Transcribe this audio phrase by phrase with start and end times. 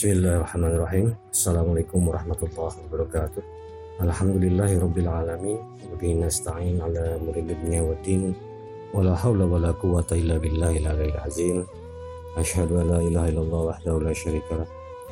[0.00, 1.12] Bismillahirrahmanirrahim.
[1.28, 3.44] Assalamualaikum warahmatullahi wabarakatuh.
[4.00, 5.60] Alhamdulillahirabbil alamin.
[5.60, 8.32] Wa bihi nasta'in ala umuri dunya waddin.
[8.96, 11.56] Wala haula wala quwwata illa billahil aliyyil azim.
[12.32, 14.64] Asyhadu an la ilaha illallah wahdahu la syarika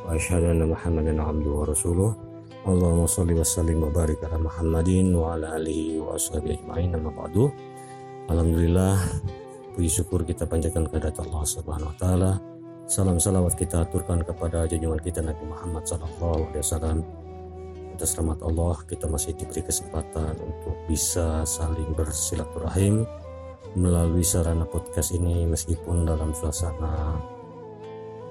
[0.09, 2.17] wa asyhadu anna Muhammadan wa rasuluh.
[2.65, 7.13] Allahumma shalli wa sallim wa barik ala Muhammadin wa ala alihi wa ashabihi ajmain amma
[7.13, 7.53] ba'du.
[8.33, 8.97] Alhamdulillah
[9.77, 12.48] puji syukur kita panjatkan kepada Allah Subhanahu wa taala
[12.89, 17.05] Salam salawat kita aturkan kepada junjungan kita Nabi Muhammad SAW.
[17.93, 23.05] Atas rahmat Allah kita masih diberi kesempatan untuk bisa saling bersilaturahim
[23.77, 27.21] melalui sarana podcast ini meskipun dalam suasana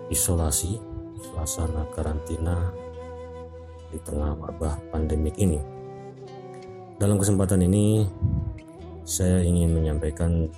[0.09, 0.81] isolasi,
[1.21, 2.73] suasana karantina
[3.93, 5.61] di tengah wabah pandemik ini.
[6.97, 8.09] Dalam kesempatan ini
[9.05, 10.49] saya ingin menyampaikan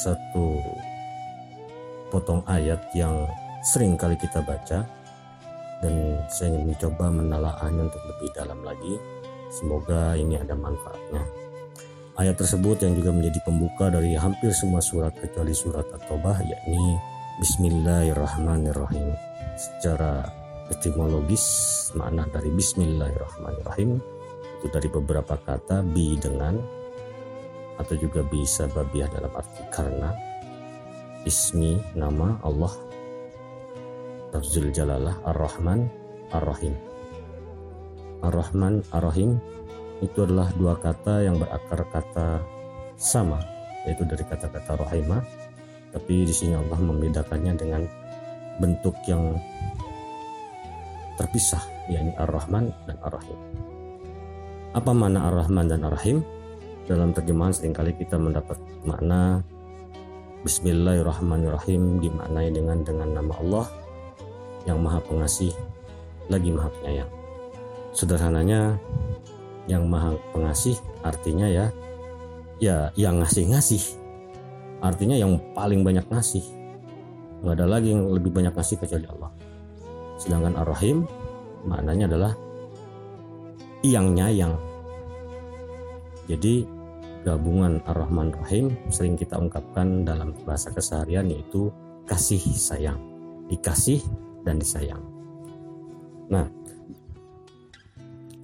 [0.00, 0.56] satu
[2.12, 3.24] potong ayat yang
[3.64, 4.84] sering kali kita baca
[5.80, 5.94] dan
[6.28, 9.00] saya ingin mencoba menelaahnya untuk lebih dalam lagi.
[9.48, 11.24] Semoga ini ada manfaatnya.
[12.20, 17.00] Ayat tersebut yang juga menjadi pembuka dari hampir semua surat kecuali surat At-Taubah yakni
[17.40, 19.16] Bismillahirrahmanirrahim.
[19.56, 20.28] Secara
[20.68, 21.44] etimologis
[21.96, 23.96] makna dari Bismillahirrahmanirrahim
[24.60, 26.60] itu dari beberapa kata bi dengan
[27.80, 30.31] atau juga bisa babiah dalam arti karena
[31.22, 32.72] ismi nama Allah.
[34.32, 35.86] Tafzul Jalalah Ar-Rahman
[36.32, 36.74] Ar-Rahim.
[38.24, 39.36] Ar-Rahman Ar-Rahim
[40.02, 42.42] itu adalah dua kata yang berakar kata
[42.98, 43.38] sama
[43.86, 45.22] yaitu dari kata-kata rahimah.
[45.92, 47.82] Tapi di sini Allah membedakannya dengan
[48.56, 49.36] bentuk yang
[51.20, 51.60] terpisah
[51.92, 53.38] yakni Ar-Rahman dan Ar-Rahim.
[54.72, 56.24] Apa mana Ar-Rahman dan Ar-Rahim?
[56.88, 59.44] Dalam terjemahan sering kali kita mendapat makna
[60.42, 63.66] Bismillahirrahmanirrahim dimaknai dengan dengan nama Allah
[64.66, 65.54] yang Maha Pengasih
[66.26, 67.06] lagi Maha Penyayang.
[67.94, 68.74] Sederhananya
[69.70, 70.74] yang Maha Pengasih
[71.06, 71.70] artinya ya
[72.58, 74.02] ya yang ngasih-ngasih.
[74.82, 76.42] Artinya yang paling banyak ngasih.
[77.46, 79.30] Nggak ada lagi yang lebih banyak ngasih kecuali Allah.
[80.18, 81.06] Sedangkan Ar-Rahim
[81.70, 82.34] maknanya adalah
[83.86, 84.58] yang nyayang.
[86.26, 86.81] Jadi
[87.22, 91.70] gabungan Ar-Rahman Rahim sering kita ungkapkan dalam bahasa keseharian yaitu
[92.06, 92.98] kasih sayang.
[93.46, 94.02] Dikasih
[94.42, 95.02] dan disayang.
[96.30, 96.50] Nah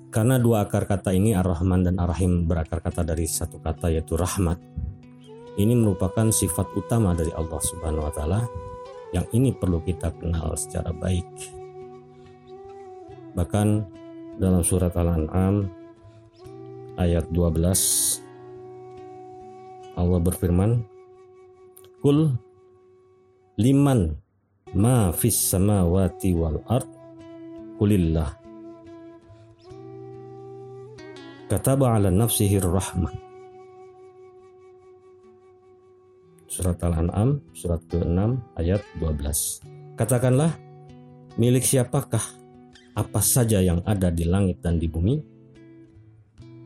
[0.09, 4.56] karena dua akar kata ini Ar-Rahman dan Ar-Rahim berakar kata dari satu kata yaitu rahmat
[5.59, 8.41] ini merupakan sifat utama dari Allah Subhanahu wa taala
[9.10, 11.27] yang ini perlu kita kenal secara baik.
[13.34, 13.69] Bahkan
[14.39, 15.66] dalam surat Al-An'am
[16.95, 18.28] ayat 12
[19.98, 20.86] Allah berfirman,
[21.98, 22.31] Kul
[23.59, 24.14] liman
[24.78, 26.86] ma fis samawati wal ard?
[27.78, 28.38] Kulillah
[31.48, 33.14] kataba ala nafsihi rahmah.
[36.48, 38.19] Surat Al-An'am surat ke-6
[38.59, 40.59] ayat 12 Katakanlah
[41.38, 42.25] milik siapakah
[42.98, 45.22] apa saja yang ada di langit dan di bumi?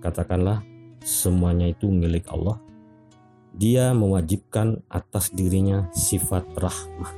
[0.00, 0.64] Katakanlah
[1.02, 2.56] semuanya itu milik Allah
[3.52, 7.12] dia mewajibkan atas dirinya sifat rahmah.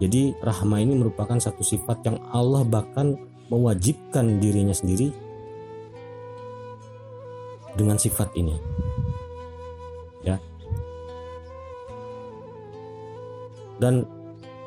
[0.00, 3.16] Jadi rahmah ini merupakan satu sifat yang Allah bahkan
[3.52, 5.12] mewajibkan dirinya sendiri
[7.76, 8.56] dengan sifat ini.
[10.24, 10.36] Ya.
[13.80, 14.04] Dan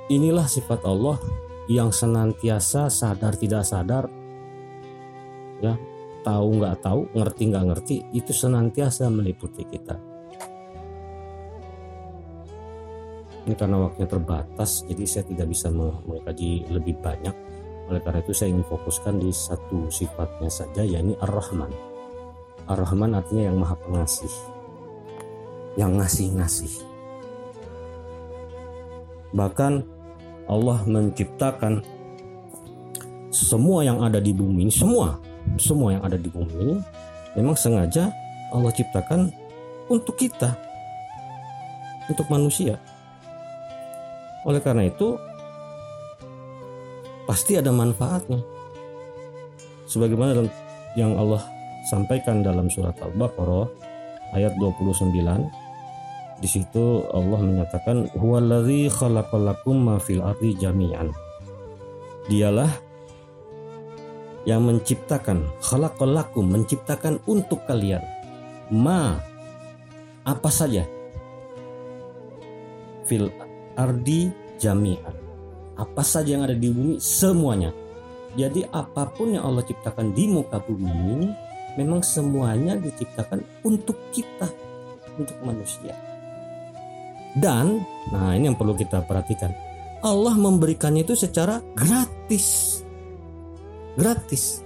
[0.10, 1.18] inilah sifat Allah
[1.72, 4.12] yang senantiasa sadar tidak sadar
[5.64, 5.80] ya
[6.28, 9.96] tahu nggak tahu ngerti nggak ngerti itu senantiasa meliputi kita
[13.44, 17.36] ini karena waktunya terbatas jadi saya tidak bisa mengkaji lebih banyak.
[17.92, 21.72] Oleh karena itu saya ingin fokuskan di satu sifatnya saja yakni Ar-Rahman.
[22.72, 24.32] Ar-Rahman artinya yang maha pengasih
[25.76, 26.86] yang ngasih-ngasih.
[29.36, 29.74] Bahkan
[30.48, 31.84] Allah menciptakan
[33.34, 35.18] semua yang ada di bumi semua
[35.58, 36.78] semua yang ada di bumi ini
[37.34, 38.14] memang sengaja
[38.54, 39.34] Allah ciptakan
[39.90, 40.54] untuk kita
[42.06, 42.78] untuk manusia
[44.44, 45.16] oleh karena itu
[47.24, 48.44] pasti ada manfaatnya.
[49.88, 50.48] Sebagaimana
[51.00, 51.44] yang Allah
[51.88, 53.68] sampaikan dalam surat Al-Baqarah
[54.36, 55.14] ayat 29
[56.44, 61.08] di situ Allah menyatakan huwallazi khalaqalakum ma fil ardi jami'an.
[62.28, 62.72] Dialah
[64.44, 68.04] yang menciptakan khalaqalakum menciptakan untuk kalian
[68.72, 69.16] ma
[70.28, 70.84] apa saja
[73.08, 73.32] fil
[73.76, 74.32] ardi
[74.62, 75.24] jami'an
[75.74, 77.02] apa saja yang ada di bumi?
[77.02, 77.74] Semuanya.
[78.34, 81.30] Jadi apa pun yang Allah ciptakan di muka bumi ini
[81.78, 84.50] memang semuanya diciptakan untuk kita
[85.18, 85.94] untuk manusia.
[87.34, 87.82] Dan
[88.14, 89.54] nah ini yang perlu kita perhatikan.
[90.02, 92.82] Allah memberikannya itu secara gratis.
[93.98, 94.62] Gratis.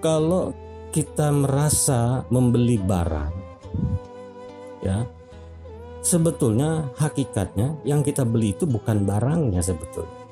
[0.00, 0.52] Kalau
[0.92, 3.32] kita merasa membeli barang
[4.84, 5.15] ya
[6.06, 10.22] sebetulnya hakikatnya yang kita beli itu bukan barangnya sebetulnya.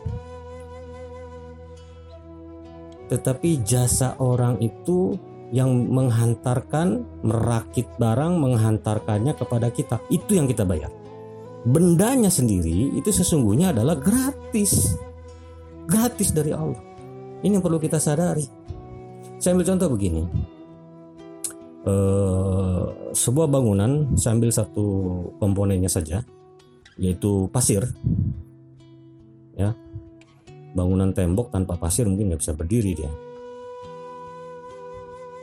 [3.10, 5.18] Tetapi jasa orang itu
[5.50, 9.98] yang menghantarkan merakit barang menghantarkannya kepada kita.
[10.08, 10.90] Itu yang kita bayar.
[11.66, 14.94] Bendanya sendiri itu sesungguhnya adalah gratis.
[15.84, 16.80] Gratis dari Allah.
[17.44, 18.46] Ini yang perlu kita sadari.
[19.36, 20.53] Saya ambil contoh begini.
[21.84, 24.86] Uh, sebuah bangunan, saya ambil satu
[25.36, 26.24] komponennya saja,
[26.96, 27.84] yaitu pasir.
[29.54, 29.76] Ya,
[30.72, 33.12] bangunan tembok tanpa pasir mungkin nggak bisa berdiri dia.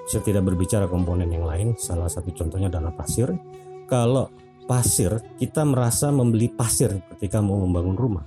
[0.10, 1.78] Saya tidak berbicara komponen yang lain.
[1.80, 3.32] Salah satu contohnya adalah pasir.
[3.88, 4.28] Kalau
[4.68, 8.26] pasir, kita merasa membeli pasir ketika mau membangun rumah,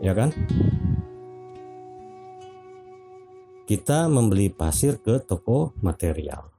[0.00, 0.32] ya kan?
[3.66, 6.55] kita membeli pasir ke toko material.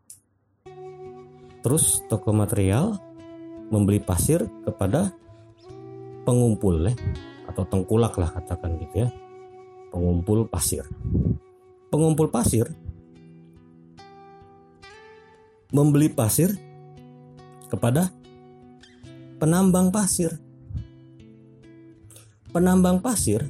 [1.68, 2.96] Terus toko material
[3.68, 5.12] membeli pasir kepada
[6.24, 6.96] pengumpul ya,
[7.44, 9.12] atau tengkulak lah katakan gitu ya.
[9.92, 10.88] Pengumpul pasir.
[11.92, 12.72] Pengumpul pasir
[15.76, 16.56] membeli pasir
[17.68, 18.16] kepada
[19.36, 20.40] penambang pasir.
[22.56, 23.44] Penambang pasir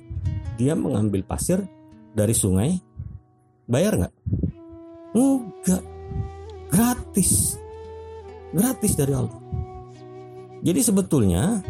[0.57, 1.61] dia mengambil pasir
[2.17, 2.81] dari sungai
[3.69, 4.13] Bayar nggak?
[5.13, 5.83] Enggak.
[6.73, 7.61] Gratis.
[8.55, 9.39] Gratis dari Allah.
[10.63, 11.61] Jadi sebetulnya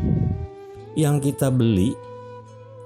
[0.97, 1.94] yang kita beli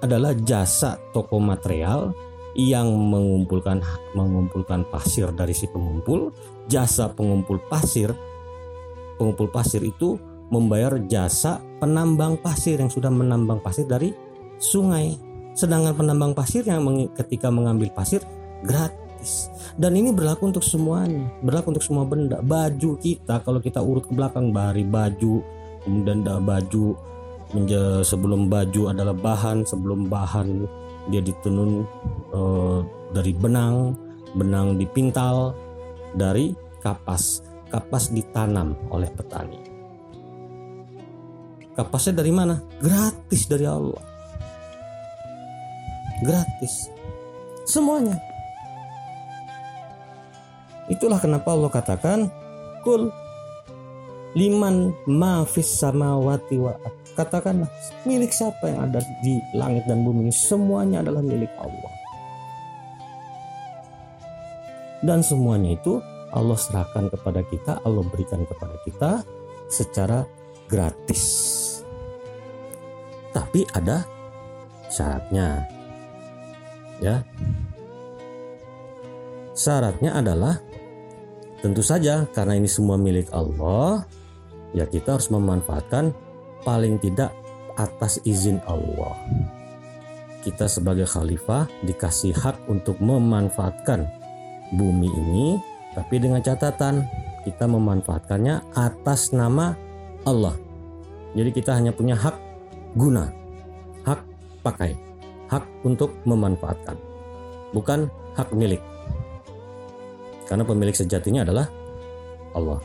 [0.02, 2.10] adalah jasa toko material
[2.58, 3.80] yang mengumpulkan
[4.18, 6.34] mengumpulkan pasir dari si pengumpul,
[6.68, 8.12] jasa pengumpul pasir.
[9.16, 10.18] Pengumpul pasir itu
[10.50, 14.12] membayar jasa penambang pasir yang sudah menambang pasir dari
[14.58, 15.16] sungai.
[15.54, 16.84] Sedangkan penambang pasir yang
[17.14, 18.24] ketika mengambil pasir
[18.66, 19.54] gratis gratis.
[19.78, 21.30] Dan ini berlaku untuk semuanya.
[21.46, 22.42] Berlaku untuk semua benda.
[22.42, 25.46] Baju kita kalau kita urut ke belakang dari baju
[25.82, 26.94] kemudian baju
[28.06, 30.66] sebelum baju adalah bahan sebelum bahan
[31.10, 31.82] dia ditenun
[32.34, 33.98] uh, dari benang
[34.34, 35.54] benang dipintal
[36.18, 37.46] dari kapas.
[37.72, 39.56] Kapas ditanam oleh petani.
[41.72, 42.60] Kapasnya dari mana?
[42.84, 44.04] Gratis dari Allah.
[46.20, 46.92] Gratis.
[47.64, 48.31] Semuanya
[50.92, 52.28] Itulah kenapa Allah katakan
[52.84, 53.08] kul
[54.36, 56.76] liman mafis samawati wa
[57.16, 57.68] katakanlah
[58.08, 61.94] milik siapa yang ada di langit dan bumi semuanya adalah milik Allah.
[65.02, 65.98] Dan semuanya itu
[66.32, 69.12] Allah serahkan kepada kita Allah berikan kepada kita
[69.68, 70.24] secara
[70.70, 71.24] gratis.
[73.32, 74.04] Tapi ada
[74.92, 75.68] syaratnya
[77.00, 77.24] ya.
[79.52, 80.71] Syaratnya adalah
[81.62, 84.02] Tentu saja karena ini semua milik Allah,
[84.74, 86.10] ya kita harus memanfaatkan
[86.66, 87.30] paling tidak
[87.78, 89.14] atas izin Allah.
[90.42, 94.10] Kita sebagai khalifah dikasih hak untuk memanfaatkan
[94.74, 95.62] bumi ini,
[95.94, 97.06] tapi dengan catatan
[97.46, 99.78] kita memanfaatkannya atas nama
[100.26, 100.58] Allah.
[101.38, 102.36] Jadi kita hanya punya hak
[102.98, 103.30] guna,
[104.02, 104.18] hak
[104.66, 104.98] pakai,
[105.46, 106.98] hak untuk memanfaatkan,
[107.70, 108.82] bukan hak milik.
[110.52, 111.72] Karena pemilik sejatinya adalah
[112.52, 112.84] Allah.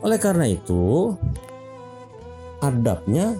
[0.00, 1.12] Oleh karena itu,
[2.64, 3.36] adabnya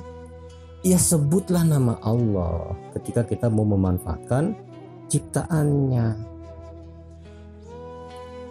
[0.85, 4.53] ya sebutlah nama Allah ketika kita mau memanfaatkan
[5.09, 6.07] ciptaannya.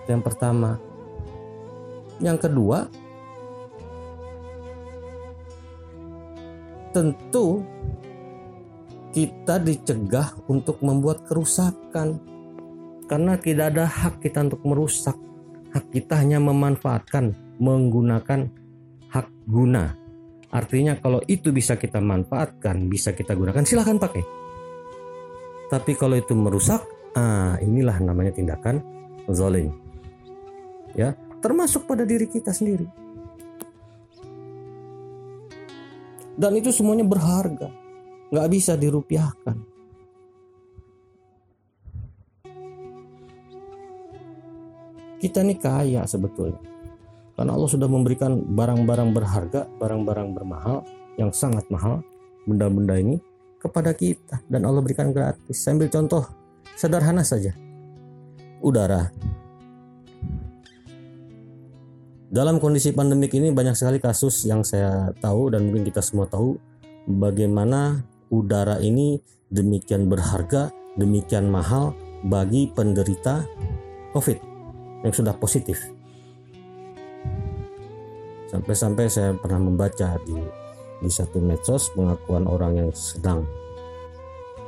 [0.09, 0.81] Yang pertama.
[2.17, 2.89] Yang kedua,
[6.97, 7.61] tentu
[9.13, 12.36] kita dicegah untuk membuat kerusakan
[13.07, 15.15] karena tidak ada hak kita untuk merusak.
[15.71, 18.47] Hak kita hanya memanfaatkan menggunakan
[19.11, 19.95] hak guna.
[20.47, 24.23] Artinya kalau itu bisa kita manfaatkan bisa kita gunakan silahkan pakai.
[25.67, 26.83] Tapi kalau itu merusak
[27.17, 28.79] ah inilah namanya tindakan
[29.33, 29.73] zolim
[30.95, 31.11] ya
[31.41, 32.87] termasuk pada diri kita sendiri.
[36.37, 37.73] Dan itu semuanya berharga.
[38.29, 39.76] Nggak bisa dirupiahkan
[45.17, 46.59] kita ini kaya sebetulnya
[47.37, 50.81] karena Allah sudah memberikan barang-barang berharga barang-barang bermahal
[51.21, 52.01] yang sangat mahal
[52.49, 53.21] benda-benda ini
[53.57, 55.57] kepada kita dan Allah berikan gratis.
[55.59, 56.23] Saya ambil contoh
[56.77, 57.51] sederhana saja.
[58.61, 59.09] Udara.
[62.27, 66.59] Dalam kondisi pandemik ini banyak sekali kasus yang saya tahu dan mungkin kita semua tahu
[67.07, 71.95] bagaimana udara ini demikian berharga, demikian mahal
[72.27, 73.47] bagi penderita
[74.11, 74.56] COVID
[75.05, 75.77] yang sudah positif.
[78.47, 80.37] Sampai-sampai saya pernah membaca di
[80.97, 83.45] di satu medsos pengakuan orang yang sedang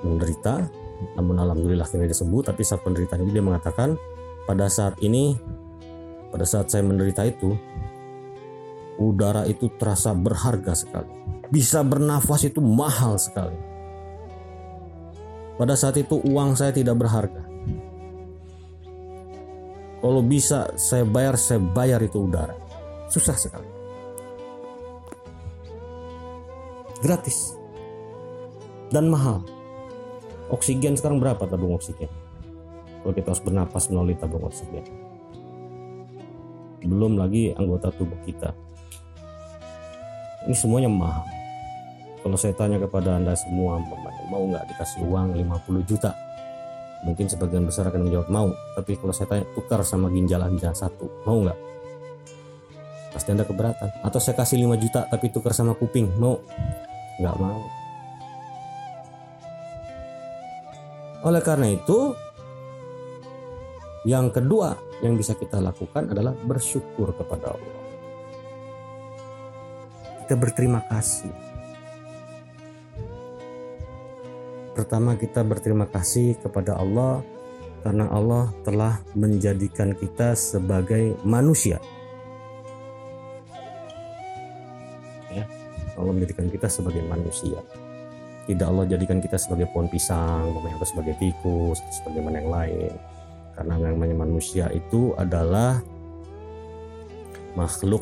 [0.06, 0.62] menderita
[1.18, 3.98] namun alhamdulillah tidak disebut tapi saat penderitaan ini dia mengatakan
[4.46, 5.34] pada saat ini
[6.30, 7.58] pada saat saya menderita itu
[9.00, 11.10] udara itu terasa berharga sekali.
[11.50, 13.58] Bisa bernafas itu mahal sekali.
[15.58, 17.49] Pada saat itu uang saya tidak berharga
[20.00, 22.56] kalau bisa saya bayar saya bayar itu udara
[23.12, 23.68] susah sekali
[27.00, 27.60] gratis
[28.90, 29.46] dan mahal.
[30.50, 32.10] Oksigen sekarang berapa tabung oksigen?
[33.06, 34.84] Kalau kita harus bernapas melalui tabung oksigen.
[36.84, 38.52] Belum lagi anggota tubuh kita.
[40.50, 41.24] Ini semuanya mahal.
[42.20, 43.80] Kalau saya tanya kepada Anda semua,
[44.28, 46.12] mau nggak dikasih uang 50 juta?
[47.08, 48.52] Mungkin sebagian besar akan menjawab mau.
[48.76, 51.60] Tapi kalau saya tanya tukar sama ginjal Anda satu, mau nggak?
[53.16, 54.04] Pasti Anda keberatan.
[54.04, 56.44] Atau saya kasih 5 juta tapi tukar sama kuping, mau?
[57.20, 57.62] nggak mau.
[61.28, 62.16] Oleh karena itu,
[64.08, 67.80] yang kedua yang bisa kita lakukan adalah bersyukur kepada Allah.
[70.24, 71.49] Kita berterima kasih.
[74.90, 77.22] Pertama kita berterima kasih kepada Allah
[77.86, 81.78] karena Allah telah menjadikan kita sebagai manusia.
[85.94, 87.62] Allah menjadikan kita sebagai manusia.
[88.50, 92.94] Tidak Allah jadikan kita sebagai pohon pisang atau sebagai tikus atau sebagai mana yang lain.
[93.54, 95.86] Karena yang namanya manusia itu adalah
[97.54, 98.02] makhluk.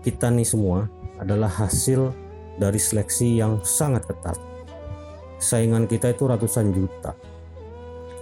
[0.00, 0.88] Kita nih semua
[1.20, 2.16] adalah hasil
[2.56, 4.55] dari seleksi yang sangat ketat
[5.36, 7.12] saingan kita itu ratusan juta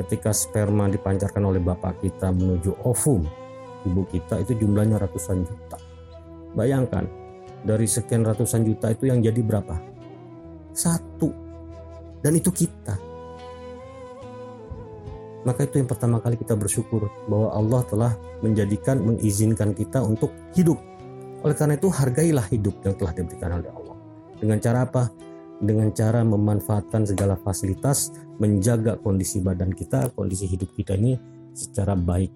[0.03, 3.23] ketika sperma dipancarkan oleh bapak kita menuju ovum
[3.87, 5.79] ibu kita itu jumlahnya ratusan juta
[6.59, 7.07] bayangkan
[7.65, 9.81] dari sekian ratusan juta itu yang jadi berapa?
[10.77, 11.33] Satu.
[12.21, 12.93] Dan itu kita.
[15.45, 20.77] Maka itu yang pertama kali kita bersyukur bahwa Allah telah menjadikan, mengizinkan kita untuk hidup.
[21.45, 23.97] Oleh karena itu hargailah hidup yang telah diberikan oleh Allah.
[24.41, 25.13] Dengan cara apa?
[25.63, 28.11] Dengan cara memanfaatkan segala fasilitas,
[28.43, 31.15] menjaga kondisi badan kita, kondisi hidup kita ini
[31.55, 32.33] secara baik.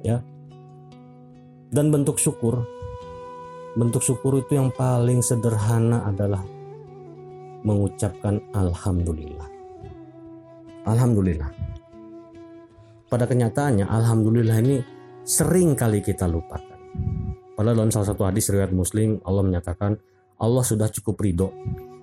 [0.00, 0.24] Ya,
[1.70, 2.66] dan bentuk syukur.
[3.78, 6.42] Bentuk syukur itu yang paling sederhana adalah
[7.62, 9.46] mengucapkan alhamdulillah.
[10.90, 11.50] Alhamdulillah.
[13.06, 14.82] Pada kenyataannya alhamdulillah ini
[15.22, 16.78] sering kali kita lupakan.
[17.54, 19.94] Padahal dalam salah satu hadis riwayat muslim Allah menyatakan
[20.40, 21.52] Allah sudah cukup ridho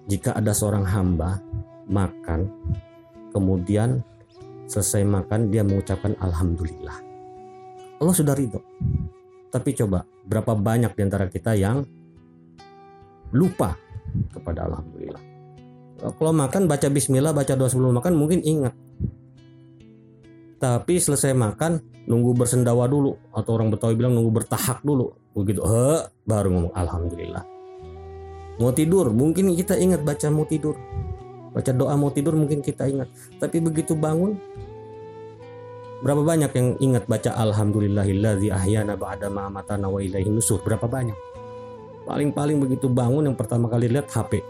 [0.08, 1.41] jika ada seorang hamba
[1.89, 2.48] makan
[3.34, 4.06] kemudian
[4.70, 6.98] selesai makan dia mengucapkan alhamdulillah
[7.98, 8.62] Allah sudah ridho
[9.48, 11.88] tapi coba, berapa banyak di antara kita yang
[13.32, 13.79] lupa
[14.36, 15.24] kepada Alhamdulillah.
[15.98, 18.75] Kalau makan baca bismillah, baca doa sebelum makan mungkin ingat.
[20.58, 25.10] Tapi selesai makan nunggu bersendawa dulu atau orang Betawi bilang nunggu bertahak dulu.
[25.34, 27.56] Begitu, eh, baru ngomong alhamdulillah.
[28.57, 30.73] Mau tidur, mungkin kita ingat baca mau tidur.
[31.53, 33.09] Baca doa mau tidur mungkin kita ingat.
[33.37, 34.37] Tapi begitu bangun
[35.97, 40.61] Berapa banyak yang ingat baca Alhamdulillahilladzi ahyana ba'da ma amatana wa ilaihi nusur?
[40.61, 41.17] Berapa banyak?
[42.05, 44.45] Paling-paling begitu bangun yang pertama kali lihat HP.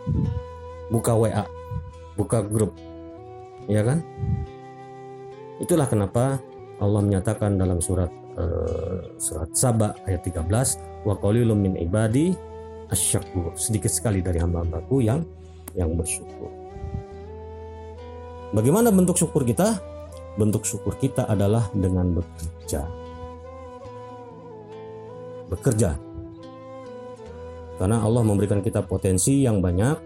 [0.92, 1.48] Buka WA,
[2.20, 2.76] buka grup.
[3.72, 4.04] Ya kan?
[5.64, 6.44] Itulah kenapa
[6.84, 12.36] Allah menyatakan dalam surat uh, surat Saba ayat 13, wa qalilum min ibadi
[12.92, 13.56] asyakur.
[13.60, 15.22] Sedikit sekali dari hamba-hambaku yang
[15.78, 16.50] yang bersyukur.
[18.56, 19.98] Bagaimana bentuk syukur kita?
[20.38, 22.86] bentuk syukur kita adalah dengan bekerja.
[25.50, 25.92] Bekerja.
[27.78, 29.98] Karena Allah memberikan kita potensi yang banyak,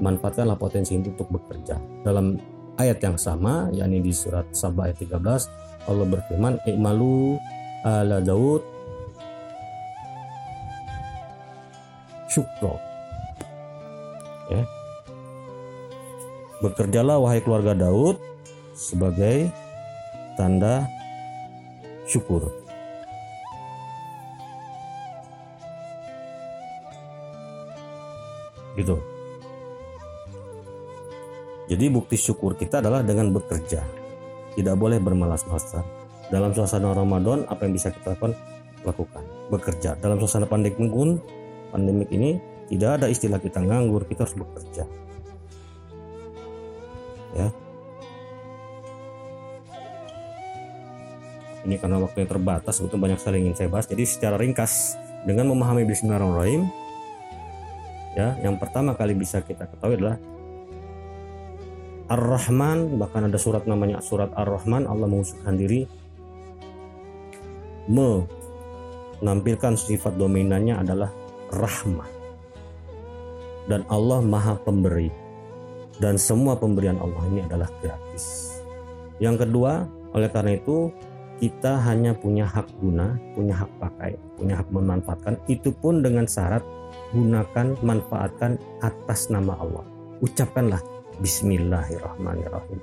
[0.00, 1.76] manfaatkanlah potensi itu untuk bekerja.
[2.04, 2.36] Dalam
[2.80, 5.48] ayat yang sama, yakni di surat Sabah ayat 13,
[5.88, 7.40] Allah berfirman, "I'malu
[7.84, 8.60] ala Daud
[12.30, 12.78] syukro."
[14.48, 14.62] Ya.
[16.62, 18.22] Bekerjalah wahai keluarga Daud
[18.78, 19.50] sebagai
[20.38, 20.86] tanda
[22.06, 22.60] syukur.
[28.80, 28.96] gitu
[31.70, 33.84] jadi bukti syukur kita adalah dengan bekerja
[34.58, 35.84] tidak boleh bermalas-malasan
[36.32, 38.34] dalam suasana Ramadan apa yang bisa kita lakukan
[38.82, 41.20] lakukan bekerja dalam suasana pandemik pun
[41.70, 44.84] pandemik ini tidak ada istilah kita nganggur kita harus bekerja.
[47.34, 47.48] Ya.
[51.60, 53.86] Ini karena waktunya terbatas itu banyak sekali ingin saya bahas.
[53.86, 54.98] Jadi secara ringkas
[55.28, 56.64] dengan memahami Bismillahirrahmanirrahim
[58.16, 60.16] ya yang pertama kali bisa kita ketahui adalah
[62.10, 65.86] Ar-Rahman bahkan ada surat namanya surat Ar-Rahman Allah mengusukkan diri
[67.86, 71.12] menampilkan sifat dominannya adalah
[71.54, 72.08] rahmah
[73.66, 75.10] dan Allah maha pemberi
[76.00, 78.56] dan semua pemberian Allah ini adalah gratis
[79.20, 80.90] yang kedua oleh karena itu
[81.40, 85.40] kita hanya punya hak guna, punya hak pakai, punya hak memanfaatkan.
[85.48, 86.60] Itu pun dengan syarat
[87.16, 89.80] gunakan, manfaatkan atas nama Allah.
[90.20, 90.84] Ucapkanlah
[91.24, 92.80] Bismillahirrahmanirrahim.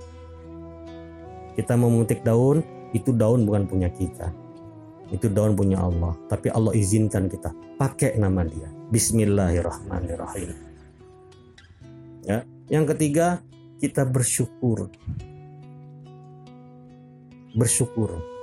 [1.53, 2.65] Kita memetik daun,
[2.97, 4.33] itu daun bukan punya kita.
[5.11, 6.15] Itu daun punya Allah.
[6.27, 8.67] Tapi Allah izinkan kita pakai nama dia.
[8.91, 10.51] Bismillahirrahmanirrahim.
[12.27, 12.43] Ya.
[12.67, 13.39] Yang ketiga,
[13.79, 14.91] kita bersyukur.
[17.55, 18.37] Bersyukur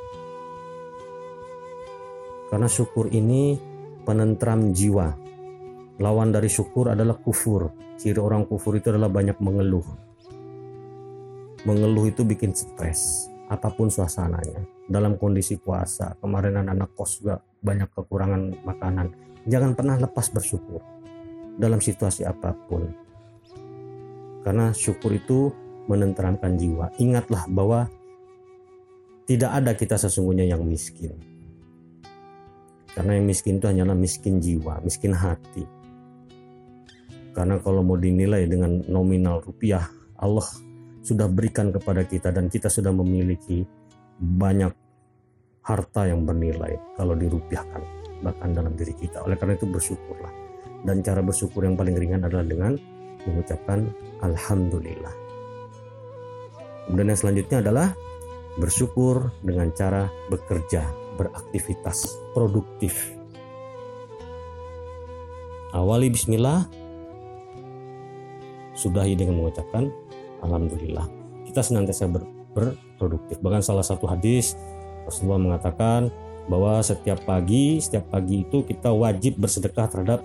[2.54, 3.59] karena syukur ini
[4.06, 5.11] penentram jiwa.
[5.99, 7.75] Lawan dari syukur adalah kufur.
[7.99, 9.83] Ciri orang kufur itu adalah banyak mengeluh.
[11.66, 14.71] Mengeluh itu bikin stres, apa pun suasananya.
[14.85, 19.07] Dalam kondisi puasa, kemarin anak-anak kos juga banyak kekurangan makanan.
[19.49, 20.81] Jangan pernah lepas bersyukur
[21.57, 22.85] dalam situasi apa pun.
[24.45, 25.49] Karena syukur itu
[25.88, 26.92] menenteramkan jiwa.
[27.01, 27.88] Ingatlah bahwa
[29.25, 31.35] tidak ada kita sesungguhnya yang miskin
[32.94, 35.66] karena yang miskin itu hanyalah miskin jiwa, miskin hati.
[37.35, 39.83] Karena kalau mau dinilai dengan nominal rupiah,
[40.14, 40.47] Allah
[41.03, 43.66] sudah berikan kepada kita dan kita sudah memiliki
[44.20, 44.72] banyak
[45.64, 47.83] harta yang bernilai kalau dirupiahkan
[48.20, 49.24] bahkan dalam diri kita.
[49.24, 50.33] Oleh karena itu bersyukurlah.
[50.85, 52.77] Dan cara bersyukur yang paling ringan adalah dengan
[53.24, 53.88] mengucapkan
[54.20, 55.12] alhamdulillah.
[56.85, 57.88] Kemudian yang selanjutnya adalah
[58.61, 60.85] bersyukur dengan cara bekerja
[61.16, 62.05] beraktivitas
[62.37, 63.16] produktif.
[65.74, 66.68] Awali bismillah,
[68.79, 69.90] sudahi dengan mengucapkan
[70.44, 71.09] alhamdulillah.
[71.48, 73.42] Kita senantiasa ber, berproduktif.
[73.42, 74.54] Bahkan salah satu hadis
[75.04, 76.09] Rasulullah mengatakan
[76.46, 80.20] bahwa setiap pagi, setiap pagi itu kita wajib bersedekah terhadap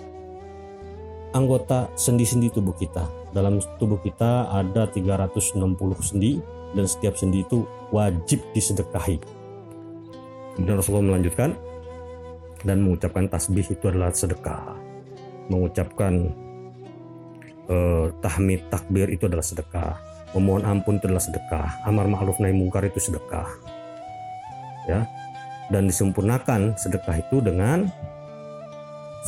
[1.33, 3.07] anggota sendi-sendi tubuh kita.
[3.33, 5.57] Dalam tubuh kita ada 360
[6.01, 6.41] sendi
[6.73, 9.39] dan setiap sendi itu wajib disedekahi
[10.59, 11.55] Kemudian Rasulullah melanjutkan
[12.67, 14.75] dan mengucapkan tasbih itu adalah sedekah.
[15.47, 16.35] Mengucapkan
[17.71, 19.95] uh, tahmid takbir itu adalah sedekah.
[20.37, 21.69] Memohon ampun itu adalah sedekah.
[21.85, 23.49] Amar ma'ruf nahi mungkar itu sedekah.
[24.85, 25.09] Ya.
[25.69, 27.89] Dan disempurnakan sedekah itu dengan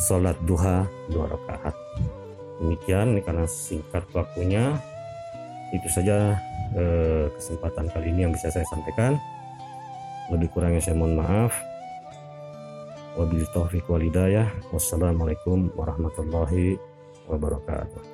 [0.06, 1.74] sholat duha dua rakaat.
[2.62, 4.78] Demikian ini karena singkat waktunya
[5.72, 6.38] itu saja
[6.76, 9.16] eh, kesempatan kali ini yang bisa saya sampaikan
[10.28, 11.52] lebih kurangnya saya mohon maaf
[13.16, 16.80] wabillahi taufiq walhidayah wassalamualaikum warahmatullahi
[17.28, 18.11] wabarakatuh